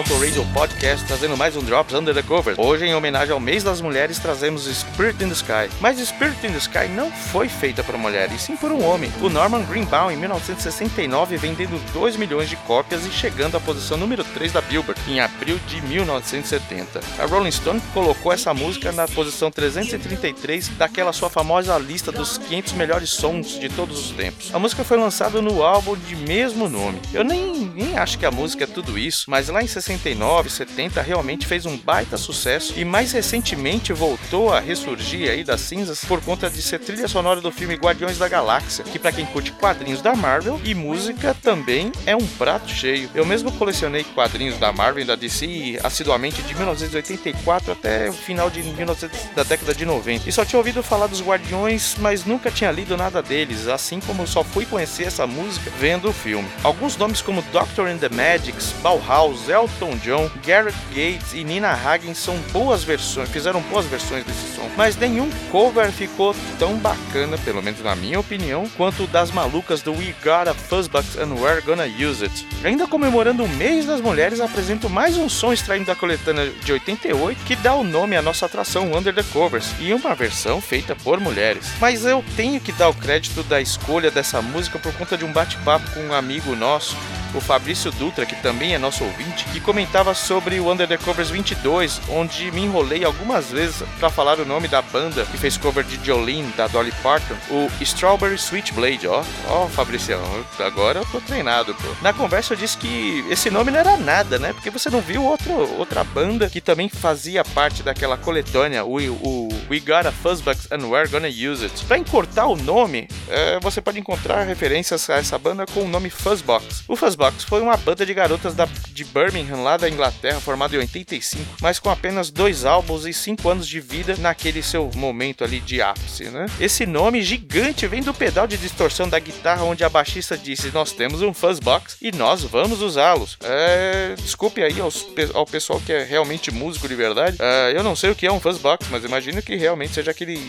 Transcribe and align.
ouvinte, 0.00 0.10
este 0.10 0.12
é 0.12 0.16
o 0.16 0.16
Auto 0.16 0.18
Radio 0.18 0.46
Podcast, 0.52 1.06
trazendo 1.06 1.36
mais 1.36 1.56
um 1.56 1.62
Drops 1.62 1.94
Under 1.94 2.14
the 2.14 2.22
Covers. 2.22 2.58
Hoje, 2.58 2.86
em 2.86 2.94
homenagem 2.94 3.32
ao 3.32 3.40
mês 3.40 3.62
das 3.62 3.80
mulheres, 3.80 4.18
trazemos 4.18 4.64
Spirit 4.64 5.22
in 5.22 5.28
the 5.28 5.34
Sky. 5.34 5.70
Mas 5.80 5.98
Spirit 5.98 6.46
in 6.46 6.52
the 6.52 6.58
Sky 6.58 6.88
não 6.88 7.10
foi 7.10 7.48
feita 7.48 7.82
por 7.82 7.96
mulher, 7.96 8.30
e 8.32 8.38
sim 8.38 8.56
por 8.56 8.72
um 8.72 8.84
homem, 8.84 9.12
o 9.20 9.28
Norman 9.28 9.62
Greenbaum, 9.64 10.10
em 10.10 10.16
1969, 10.16 11.36
vendendo 11.36 11.78
2 11.92 12.16
milhões 12.16 12.48
de 12.48 12.56
cópias 12.56 13.04
e 13.04 13.10
chegando 13.10 13.56
à 13.56 13.60
posição 13.60 13.96
número 13.96 14.24
3 14.24 14.52
da 14.52 14.60
Billboard, 14.60 15.00
em 15.08 15.20
abril 15.20 15.58
de 15.66 15.80
1970. 15.82 17.00
A 17.18 17.26
Rolling 17.26 17.50
Stone 17.50 17.80
colocou 17.92 18.32
essa 18.32 18.54
música 18.54 18.92
na 18.92 19.06
posição 19.06 19.50
333 19.50 20.68
daquela 20.68 21.12
sua 21.12 21.28
famosa 21.30 21.76
lista 21.78 22.12
dos 22.12 22.38
500 22.38 22.72
melhores 22.74 23.10
sons 23.10 23.58
de 23.58 23.68
todos 23.68 23.98
os 23.98 24.10
tempos. 24.12 24.54
A 24.54 24.58
música 24.58 24.84
foi 24.84 24.96
lançada 24.96 25.42
no 25.42 25.62
álbum 25.62 25.96
de 25.96 26.16
mesmo 26.16 26.68
nome. 26.68 27.00
Eu 27.12 27.24
nem, 27.24 27.70
nem 27.74 27.96
acho 27.98 28.18
que 28.18 28.26
a 28.26 28.30
música 28.30 28.64
é 28.64 28.66
tudo 28.66 28.98
isso, 28.98 29.30
mas 29.30 29.48
lá 29.48 29.62
em 29.62 29.66
69, 29.66 29.89
70 29.98 31.02
realmente 31.02 31.46
fez 31.46 31.66
um 31.66 31.76
baita 31.76 32.16
sucesso 32.16 32.74
e 32.76 32.84
mais 32.84 33.12
recentemente 33.12 33.92
voltou 33.92 34.52
a 34.52 34.60
ressurgir 34.60 35.30
aí 35.30 35.42
das 35.42 35.60
cinzas 35.60 36.04
por 36.04 36.20
conta 36.20 36.48
de 36.48 36.60
ser 36.62 36.78
trilha 36.78 37.08
sonora 37.08 37.40
do 37.40 37.50
filme 37.50 37.74
Guardiões 37.74 38.18
da 38.18 38.28
Galáxia, 38.28 38.84
que 38.84 38.98
para 38.98 39.12
quem 39.12 39.26
curte 39.26 39.52
quadrinhos 39.52 40.02
da 40.02 40.14
Marvel 40.14 40.60
e 40.64 40.74
música 40.74 41.34
também 41.42 41.90
é 42.06 42.14
um 42.14 42.26
prato 42.26 42.68
cheio. 42.70 43.10
Eu 43.14 43.24
mesmo 43.24 43.50
colecionei 43.52 44.04
quadrinhos 44.04 44.58
da 44.58 44.72
Marvel 44.72 45.02
e 45.02 45.06
da 45.06 45.16
DC 45.16 45.80
assiduamente 45.82 46.42
de 46.42 46.54
1984 46.54 47.72
até 47.72 48.08
o 48.08 48.12
final 48.12 48.50
de 48.50 48.62
1900, 48.62 49.34
da 49.34 49.42
década 49.42 49.74
de 49.74 49.84
90. 49.84 50.28
E 50.28 50.32
só 50.32 50.44
tinha 50.44 50.58
ouvido 50.58 50.82
falar 50.82 51.06
dos 51.06 51.22
Guardiões, 51.22 51.96
mas 51.98 52.24
nunca 52.24 52.50
tinha 52.50 52.70
lido 52.70 52.96
nada 52.96 53.22
deles, 53.22 53.66
assim 53.66 54.00
como 54.00 54.26
só 54.26 54.44
fui 54.44 54.64
conhecer 54.64 55.04
essa 55.04 55.26
música 55.26 55.70
vendo 55.78 56.08
o 56.08 56.12
filme. 56.12 56.48
Alguns 56.62 56.96
nomes 56.96 57.22
como 57.22 57.42
Doctor 57.52 57.88
and 57.88 57.98
the 57.98 58.08
Magics, 58.08 58.74
Bauhaus, 58.82 59.48
Elton 59.48 59.79
John, 60.02 60.30
Garrett 60.44 60.76
Gates 60.90 61.32
e 61.32 61.42
Nina 61.42 61.72
Hagen 61.72 62.14
são 62.14 62.36
boas 62.52 62.84
versões, 62.84 63.28
fizeram 63.30 63.60
boas 63.62 63.86
versões 63.86 64.24
desse 64.24 64.54
som, 64.54 64.68
mas 64.76 64.96
nenhum 64.96 65.30
cover 65.50 65.90
ficou 65.90 66.34
tão 66.58 66.76
bacana, 66.76 67.38
pelo 67.38 67.62
menos 67.62 67.82
na 67.82 67.96
minha 67.96 68.20
opinião, 68.20 68.68
quanto 68.76 69.04
o 69.04 69.06
das 69.06 69.30
malucas 69.30 69.82
do 69.82 69.92
We 69.92 70.14
Got 70.22 70.50
a 70.50 70.54
Fuzzbox 70.54 71.16
and 71.16 71.34
We're 71.34 71.62
Gonna 71.62 71.86
Use 71.86 72.22
It. 72.22 72.46
Ainda 72.62 72.86
comemorando 72.86 73.44
o 73.44 73.48
mês 73.48 73.86
das 73.86 74.00
mulheres, 74.00 74.40
apresento 74.40 74.90
mais 74.90 75.16
um 75.16 75.28
som 75.28 75.52
extraído 75.52 75.86
da 75.86 75.94
coletânea 75.94 76.50
de 76.50 76.72
88 76.72 77.44
que 77.44 77.56
dá 77.56 77.74
o 77.74 77.82
nome 77.82 78.16
à 78.16 78.22
nossa 78.22 78.46
atração 78.46 78.94
Under 78.94 79.14
the 79.14 79.24
Covers 79.32 79.72
e 79.80 79.94
uma 79.94 80.14
versão 80.14 80.60
feita 80.60 80.94
por 80.94 81.18
mulheres. 81.18 81.66
Mas 81.80 82.04
eu 82.04 82.22
tenho 82.36 82.60
que 82.60 82.72
dar 82.72 82.90
o 82.90 82.94
crédito 82.94 83.42
da 83.42 83.60
escolha 83.60 84.10
dessa 84.10 84.42
música 84.42 84.78
por 84.78 84.92
conta 84.94 85.16
de 85.16 85.24
um 85.24 85.32
bate-papo 85.32 85.90
com 85.92 86.00
um 86.00 86.12
amigo 86.12 86.54
nosso 86.54 86.96
o 87.34 87.40
Fabrício 87.40 87.90
Dutra, 87.92 88.26
que 88.26 88.36
também 88.36 88.74
é 88.74 88.78
nosso 88.78 89.04
ouvinte, 89.04 89.44
que 89.46 89.60
comentava 89.60 90.14
sobre 90.14 90.58
o 90.60 90.70
Under 90.70 90.86
the 90.86 90.96
Covers 90.96 91.30
22, 91.30 92.00
onde 92.08 92.50
me 92.52 92.62
enrolei 92.62 93.04
algumas 93.04 93.50
vezes 93.50 93.82
para 93.98 94.10
falar 94.10 94.38
o 94.38 94.44
nome 94.44 94.68
da 94.68 94.82
banda 94.82 95.24
que 95.26 95.38
fez 95.38 95.56
cover 95.56 95.84
de 95.84 96.04
Jolene, 96.04 96.52
da 96.56 96.66
Dolly 96.66 96.92
Parton, 97.02 97.34
o 97.50 97.70
Strawberry 97.80 98.38
Switchblade, 98.38 99.06
ó. 99.06 99.22
Ó, 99.48 99.66
Fabricião, 99.66 100.20
agora 100.58 101.00
eu 101.00 101.06
tô 101.06 101.20
treinado, 101.20 101.74
pô. 101.74 101.88
Na 102.02 102.12
conversa 102.12 102.54
eu 102.54 102.56
disse 102.56 102.76
que 102.76 103.24
esse 103.30 103.50
nome 103.50 103.70
não 103.70 103.78
era 103.78 103.96
nada, 103.96 104.38
né? 104.38 104.52
Porque 104.52 104.70
você 104.70 104.90
não 104.90 105.00
viu 105.00 105.22
outro, 105.24 105.52
outra 105.78 106.02
banda 106.04 106.48
que 106.48 106.60
também 106.60 106.88
fazia 106.88 107.44
parte 107.44 107.82
daquela 107.82 108.16
coletânea, 108.16 108.84
o, 108.84 108.96
o 108.96 109.48
We 109.70 109.80
Got 109.80 110.08
a 110.08 110.12
Fuzzbox 110.12 110.68
and 110.72 110.86
We're 110.86 111.08
Gonna 111.08 111.28
Use 111.28 111.64
It. 111.64 111.84
Pra 111.84 111.98
encurtar 111.98 112.46
o 112.46 112.56
nome, 112.56 113.08
é, 113.28 113.58
você 113.60 113.80
pode 113.80 113.98
encontrar 113.98 114.42
referências 114.42 115.08
a 115.08 115.16
essa 115.16 115.38
banda 115.38 115.66
com 115.66 115.82
o 115.82 115.88
nome 115.88 116.10
Fuzzbox. 116.10 116.84
O 116.88 116.96
Fuzzbox 116.96 117.19
foi 117.46 117.60
uma 117.60 117.76
banda 117.76 118.06
de 118.06 118.14
garotas 118.14 118.54
da, 118.54 118.66
de 118.92 119.04
Birmingham, 119.04 119.62
lá 119.62 119.76
da 119.76 119.88
Inglaterra, 119.88 120.40
formada 120.40 120.74
em 120.74 120.78
85, 120.78 121.56
mas 121.60 121.78
com 121.78 121.90
apenas 121.90 122.30
dois 122.30 122.64
álbuns 122.64 123.04
e 123.04 123.12
cinco 123.12 123.48
anos 123.48 123.66
de 123.66 123.80
vida 123.80 124.16
naquele 124.18 124.62
seu 124.62 124.90
momento 124.94 125.44
ali 125.44 125.60
de 125.60 125.82
ápice, 125.82 126.24
né? 126.24 126.46
Esse 126.58 126.86
nome 126.86 127.22
gigante 127.22 127.86
vem 127.86 128.02
do 128.02 128.14
pedal 128.14 128.46
de 128.46 128.56
distorção 128.56 129.08
da 129.08 129.18
guitarra, 129.18 129.64
onde 129.64 129.84
a 129.84 129.88
baixista 129.88 130.36
disse: 130.36 130.70
Nós 130.72 130.92
temos 130.92 131.22
um 131.22 131.34
Fuzzbox 131.34 131.96
e 132.00 132.12
nós 132.12 132.42
vamos 132.42 132.80
usá-los. 132.80 133.36
É, 133.42 134.14
desculpe 134.16 134.62
aí 134.62 134.80
aos, 134.80 135.06
ao 135.34 135.46
pessoal 135.46 135.80
que 135.80 135.92
é 135.92 136.04
realmente 136.04 136.50
músico 136.50 136.88
de 136.88 136.94
verdade. 136.94 137.36
É, 137.38 137.72
eu 137.76 137.82
não 137.82 137.96
sei 137.96 138.10
o 138.10 138.14
que 138.14 138.26
é 138.26 138.32
um 138.32 138.40
Fuzzbox, 138.40 138.88
mas 138.90 139.04
imagino 139.04 139.42
que 139.42 139.56
realmente 139.56 139.94
seja 139.94 140.10
aquele 140.10 140.40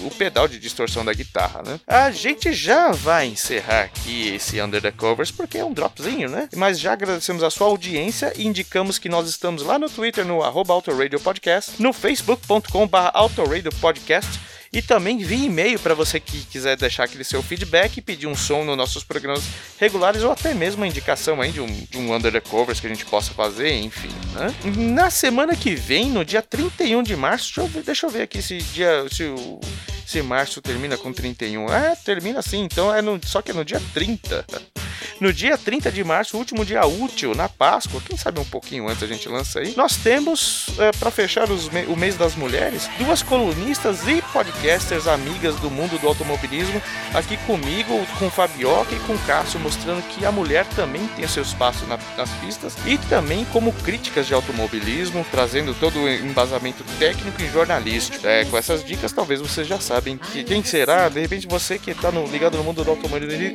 o 0.00 0.10
pedal 0.10 0.48
de 0.48 0.58
distorção 0.58 1.04
da 1.04 1.12
guitarra, 1.12 1.62
né? 1.62 1.80
A 1.86 2.10
gente 2.10 2.52
já 2.52 2.92
vai 2.92 3.26
encerrar 3.26 3.82
aqui 3.82 4.34
esse 4.34 4.60
Under 4.60 4.80
the 4.80 4.92
Covers 4.92 5.30
porque 5.30 5.58
é 5.58 5.64
um 5.64 5.72
dropzinho, 5.72 6.28
né? 6.28 6.48
Mas 6.56 6.78
já 6.78 6.92
agradecemos 6.92 7.42
a 7.42 7.50
sua 7.50 7.66
audiência 7.66 8.32
e 8.36 8.46
indicamos 8.46 8.98
que 8.98 9.08
nós 9.08 9.28
estamos 9.28 9.62
lá 9.62 9.78
no 9.78 9.88
Twitter 9.88 10.24
no 10.24 10.42
arroba 10.42 10.72
Autoradio 10.72 11.20
Podcast, 11.20 11.80
no 11.80 11.92
facebook.com.br 11.92 12.96
Autoradio 13.12 13.70
Podcast 13.80 14.47
e 14.72 14.82
também 14.82 15.18
via 15.18 15.46
e-mail 15.46 15.78
para 15.78 15.94
você 15.94 16.20
que 16.20 16.44
quiser 16.44 16.76
deixar 16.76 17.04
aquele 17.04 17.24
seu 17.24 17.42
feedback, 17.42 18.00
pedir 18.00 18.26
um 18.26 18.34
som 18.34 18.64
nos 18.64 18.76
nossos 18.76 19.04
programas 19.04 19.42
regulares 19.78 20.22
ou 20.22 20.30
até 20.30 20.54
mesmo 20.54 20.82
uma 20.82 20.88
indicação 20.88 21.40
aí 21.40 21.50
de 21.50 21.60
um, 21.60 21.66
de 21.66 21.98
um 21.98 22.14
Under 22.14 22.32
the 22.32 22.40
Covers 22.40 22.80
que 22.80 22.86
a 22.86 22.90
gente 22.90 23.04
possa 23.06 23.32
fazer, 23.32 23.72
enfim. 23.80 24.10
Né? 24.32 24.54
Na 24.94 25.10
semana 25.10 25.56
que 25.56 25.74
vem, 25.74 26.10
no 26.10 26.24
dia 26.24 26.42
31 26.42 27.02
de 27.02 27.16
março, 27.16 27.46
deixa 27.46 27.60
eu 27.60 27.66
ver, 27.66 27.82
deixa 27.82 28.06
eu 28.06 28.10
ver 28.10 28.22
aqui 28.22 28.42
se 28.42 28.58
dia. 28.58 29.06
Se 29.10 29.24
o, 29.24 29.60
se 30.08 30.22
março 30.22 30.62
termina 30.62 30.96
com 30.96 31.12
31. 31.12 31.70
É, 31.70 31.94
termina 31.96 32.38
assim, 32.38 32.62
então 32.62 32.94
é 32.94 33.02
no, 33.02 33.20
só 33.22 33.42
que 33.42 33.50
é 33.50 33.54
no 33.54 33.64
dia 33.64 33.80
30. 33.92 34.44
No 35.20 35.32
dia 35.32 35.58
30 35.58 35.90
de 35.90 36.04
março, 36.04 36.36
último 36.36 36.64
dia 36.64 36.86
útil, 36.86 37.34
na 37.34 37.48
Páscoa, 37.48 38.00
quem 38.04 38.16
sabe 38.16 38.38
um 38.38 38.44
pouquinho 38.44 38.88
antes 38.88 39.02
a 39.02 39.06
gente 39.06 39.28
lança 39.28 39.58
aí, 39.58 39.74
nós 39.76 39.96
temos, 39.96 40.66
é, 40.78 40.92
para 40.92 41.10
fechar 41.10 41.48
me 41.48 41.86
o 41.88 41.96
mês 41.96 42.16
das 42.16 42.36
mulheres, 42.36 42.88
duas 42.98 43.20
colunistas 43.20 44.06
e 44.06 44.22
podcasters 44.32 45.06
amigas 45.06 45.56
do 45.56 45.70
mundo 45.70 45.98
do 45.98 46.06
automobilismo, 46.06 46.80
aqui 47.14 47.36
comigo, 47.38 48.06
com 48.18 48.30
Fabioca 48.30 48.94
e 48.94 49.00
com 49.00 49.16
Cássio, 49.18 49.60
mostrando 49.60 50.02
que 50.08 50.24
a 50.24 50.32
mulher 50.32 50.66
também 50.76 51.06
tem 51.08 51.26
seu 51.26 51.42
espaço 51.42 51.86
na, 51.86 51.98
nas 52.16 52.30
pistas 52.40 52.74
e 52.86 52.98
também 52.98 53.44
como 53.46 53.72
críticas 53.72 54.26
de 54.26 54.34
automobilismo, 54.34 55.24
trazendo 55.30 55.74
todo 55.74 55.98
o 55.98 56.08
embasamento 56.08 56.84
técnico 56.98 57.40
e 57.42 57.48
jornalístico. 57.48 58.26
É, 58.26 58.44
com 58.44 58.56
essas 58.56 58.84
dicas, 58.84 59.12
talvez 59.12 59.40
vocês 59.40 59.66
já 59.66 59.80
sabem 59.80 60.16
que 60.16 60.44
quem 60.44 60.62
será, 60.62 61.08
de 61.08 61.20
repente 61.20 61.46
você 61.46 61.78
que 61.78 61.90
está 61.90 62.10
ligado 62.10 62.56
no 62.56 62.64
mundo 62.64 62.84
do 62.84 62.90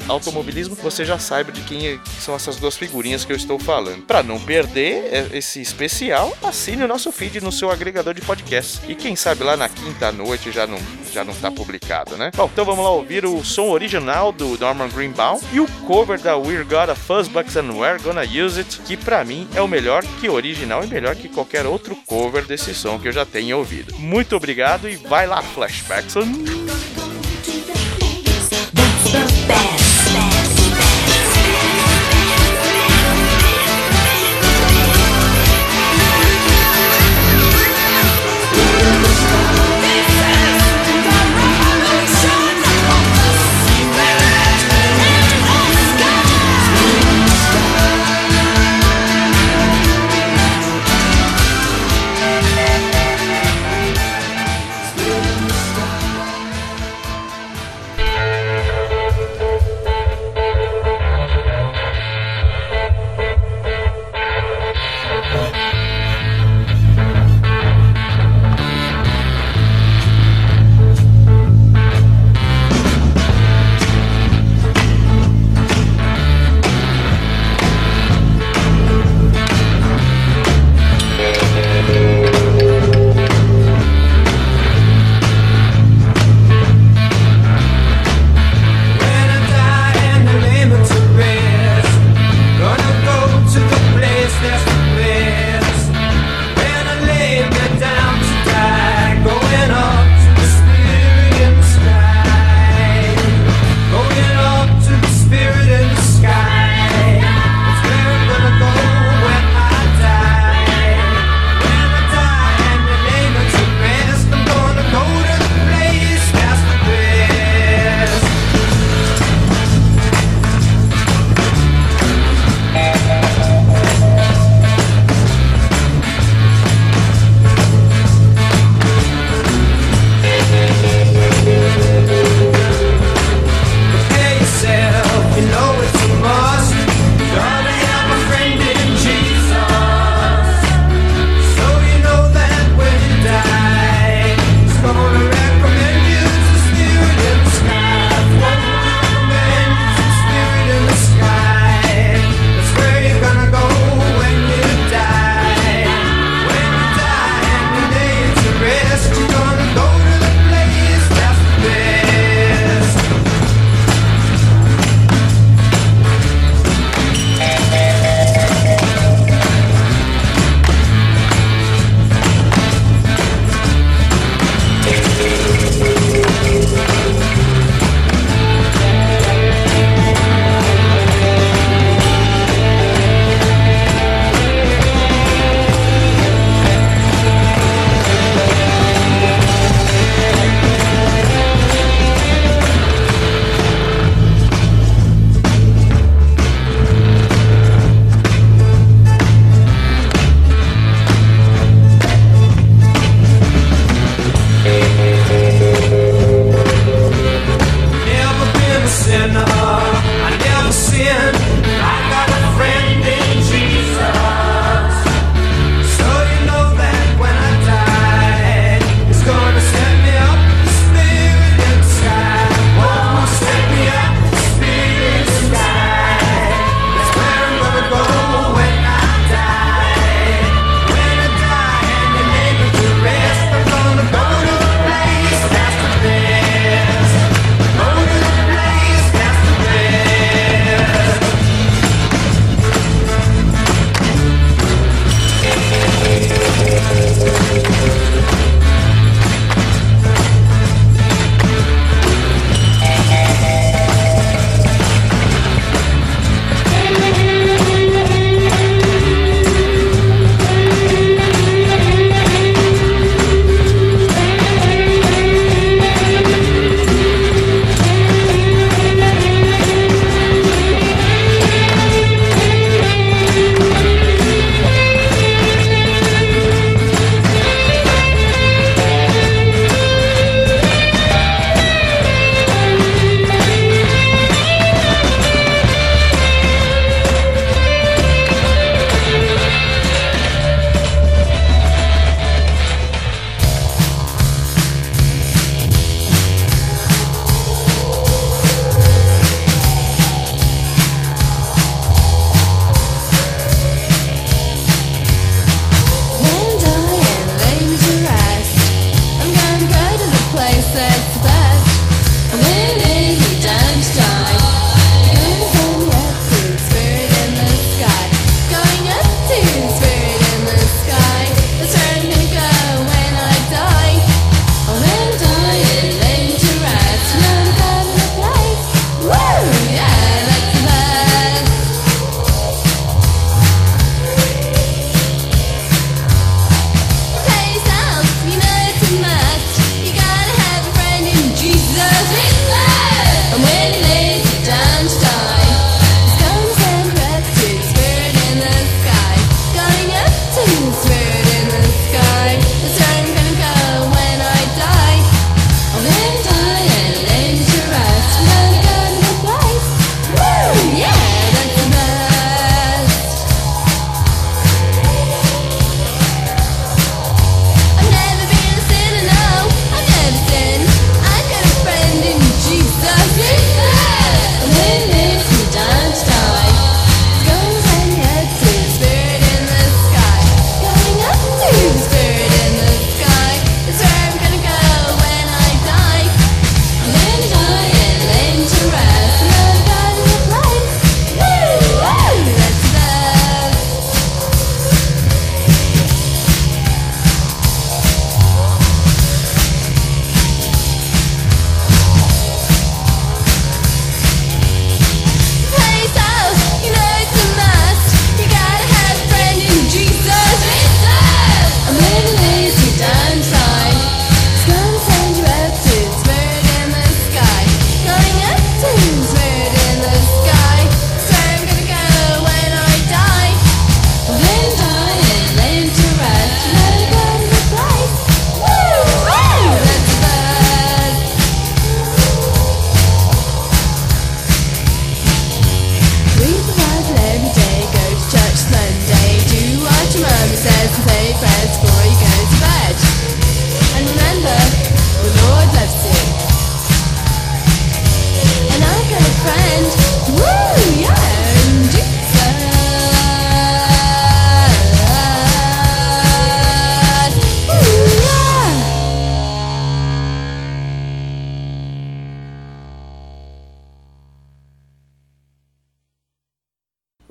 automobilismo, 0.10 0.76
você 0.76 1.06
já 1.06 1.20
sabe 1.20 1.52
de 1.52 1.62
quem 1.62 2.00
são 2.20 2.36
essas 2.36 2.58
duas 2.58 2.76
figurinhas 2.78 3.26
que 3.26 3.32
eu 3.32 3.38
estou 3.38 3.60
falando. 3.60 4.04
Para 4.04 4.24
não 4.24 4.40
perder 4.40 5.30
esse 5.34 5.62
especial, 5.62 6.36
assine 6.44 6.84
o 6.84 6.88
nosso 6.88 7.12
feed 7.12 7.42
no 7.42 7.52
seu 7.52 7.72
agregador 7.72 8.14
de 8.14 8.22
podcast. 8.22 8.80
E 8.88 8.96
quem 8.96 9.16
sabe 9.16 9.44
lá 9.44 9.56
na 9.56 9.70
quinta 9.70 10.12
noite 10.12 10.52
já 10.52 10.63
não 10.68 10.80
já 11.12 11.24
não 11.24 11.32
está 11.32 11.52
publicado, 11.52 12.18
né? 12.18 12.32
Bom, 12.36 12.50
então 12.52 12.66
vamos 12.66 12.84
lá 12.84 12.90
ouvir 12.90 13.24
o 13.26 13.44
som 13.44 13.70
original 13.70 14.32
do 14.32 14.58
Norman 14.58 14.90
Greenbaum 14.90 15.40
e 15.52 15.60
o 15.60 15.68
cover 15.86 16.20
da 16.20 16.36
We're 16.36 16.64
Got 16.64 16.90
a 16.90 16.96
Fuzzbox 16.96 17.56
and 17.56 17.72
We're 17.74 18.02
Gonna 18.02 18.24
Use 18.24 18.60
It, 18.60 18.80
que 18.80 18.98
para 18.98 19.24
mim 19.24 19.48
é 19.54 19.62
o 19.62 19.68
melhor 19.68 20.04
que 20.20 20.28
original 20.28 20.84
e 20.84 20.88
melhor 20.88 21.16
que 21.16 21.30
qualquer 21.30 21.68
outro 21.68 21.96
cover 22.08 22.46
desse 22.46 22.74
som 22.74 22.98
que 22.98 23.08
eu 23.08 23.12
já 23.12 23.26
tenha 23.26 23.56
ouvido. 23.56 23.96
Muito 24.00 24.36
obrigado 24.36 24.90
e 24.90 24.96
vai 24.96 25.28
lá, 25.28 25.42
Flashbacks. 25.42 26.16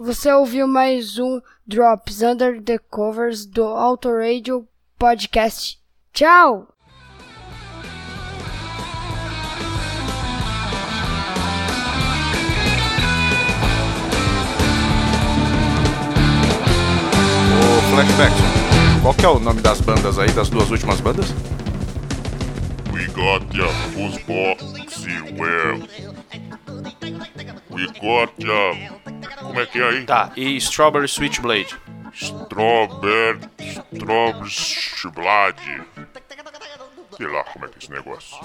Você 0.05 0.33
ouviu 0.33 0.67
mais 0.67 1.17
um 1.17 1.41
Drops 1.65 2.23
Under 2.23 2.61
the 2.61 2.77
Covers 2.77 3.47
do 3.47 3.63
Autoradio 3.63 4.67
Podcast. 4.99 5.79
Tchau! 6.13 6.67
Ô, 17.55 17.95
Flashback, 17.95 18.35
qual 19.03 19.15
que 19.15 19.25
é 19.25 19.29
o 19.29 19.39
nome 19.39 19.61
das 19.61 19.81
bandas 19.81 20.19
aí, 20.19 20.33
das 20.33 20.49
duas 20.49 20.69
últimas 20.69 21.01
bandas? 21.01 21.27
We 22.93 23.07
got 23.07 23.57
ya 23.57 23.69
Fuzzbox 23.93 25.05
Well. 25.39 25.87
We 27.71 27.87
got 28.01 28.33
ya. 28.41 29.02
Como 29.39 29.61
é 29.61 29.67
que 29.67 29.79
é 29.81 29.89
aí? 29.89 30.05
Tá, 30.05 30.33
e 30.37 30.57
Strawberry 30.57 31.09
Switchblade. 31.09 31.77
Strawberry. 32.13 33.41
Strawberry 33.93 34.51
Switchblade. 34.51 35.83
Sei 37.17 37.27
lá 37.27 37.45
como 37.45 37.67
é 37.67 37.69
que 37.69 37.75
é 37.75 37.79
esse 37.79 37.91
negócio. 37.91 38.39